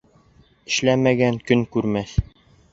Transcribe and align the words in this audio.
Эшләмәгән 0.71 1.39
көн 1.53 1.65
күрмәҫ. 1.77 2.19